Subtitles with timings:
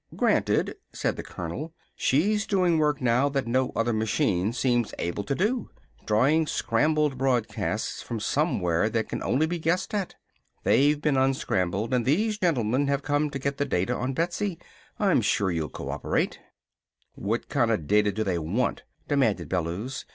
[0.15, 1.75] "Granted," said the colonel.
[1.95, 5.69] "She's doing work now that no other machine seems able to do
[6.07, 10.15] drawing scrambled broadcasts from somewhere that can only be guessed at.
[10.63, 14.57] They've been unscrambled and these gentlemen have come to get the data on Betsy.
[14.97, 16.39] I'm sure you'll cooperate."
[17.13, 20.05] "What kinda data do they want?" demanded Bellews.